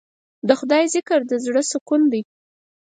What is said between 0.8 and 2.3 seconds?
ذکر د زړه سکون دی.